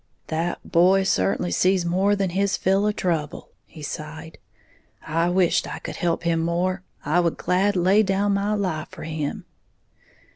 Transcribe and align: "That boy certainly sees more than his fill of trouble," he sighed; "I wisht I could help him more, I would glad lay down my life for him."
"That 0.29 0.71
boy 0.71 1.03
certainly 1.03 1.51
sees 1.51 1.85
more 1.85 2.15
than 2.15 2.31
his 2.31 2.57
fill 2.57 2.87
of 2.87 2.95
trouble," 2.95 3.49
he 3.67 3.83
sighed; 3.83 4.39
"I 5.05 5.29
wisht 5.29 5.67
I 5.71 5.77
could 5.77 5.97
help 5.97 6.23
him 6.23 6.39
more, 6.39 6.81
I 7.05 7.19
would 7.19 7.37
glad 7.37 7.75
lay 7.75 8.01
down 8.01 8.33
my 8.33 8.55
life 8.55 8.87
for 8.89 9.03
him." 9.03 9.45